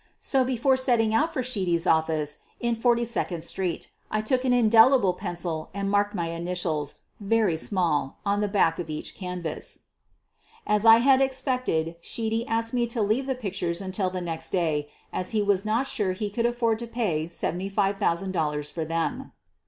[0.19, 4.51] So, before setting out for Sheedy 's office in Forty second Street, I took an
[4.51, 9.19] indelible pencil and marked my initials, very small, on the back of each canva3.
[9.19, 9.73] QUEEN OF THE BURGLARS
[10.63, 14.49] 55 As I had expected, Slieedy asked me to leave the pictures until the next
[14.49, 19.33] day as he was not sure he could afford to pay $75,000 for them.